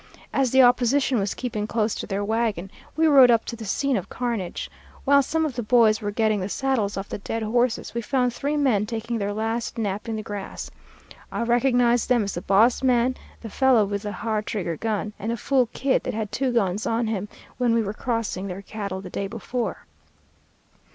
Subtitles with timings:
[0.33, 3.95] As the opposition was keeping close to their wagon, we rode up to the scene
[3.95, 4.67] of carnage.
[5.05, 8.33] While some of the boys were getting the saddles off the dead horses, we found
[8.33, 10.71] three men taking their last nap in the grass.
[11.31, 15.31] I recognized them as the boss man, the fellow with the ha'r trigger gun, and
[15.31, 17.29] a fool kid that had two guns on him
[17.59, 19.85] when we were crossing their cattle the day before.